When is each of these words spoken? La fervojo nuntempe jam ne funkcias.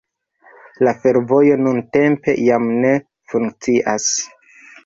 La 0.87 0.93
fervojo 1.03 1.59
nuntempe 1.67 2.35
jam 2.47 2.67
ne 2.87 2.95
funkcias. 3.35 4.13